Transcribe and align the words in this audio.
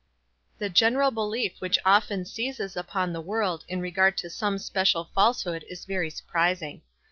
The 0.57 0.67
general 0.67 1.11
belief 1.11 1.57
which 1.61 1.77
often 1.85 2.25
seizes 2.25 2.75
upon 2.75 3.13
the 3.13 3.21
world 3.21 3.63
in 3.67 3.79
regard 3.81 4.17
to 4.17 4.31
some 4.31 4.57
special 4.57 5.11
falsehood 5.13 5.63
is 5.69 5.85
very 5.85 6.09
surprising. 6.09 6.81